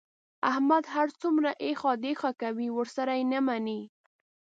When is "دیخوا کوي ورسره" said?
2.05-3.11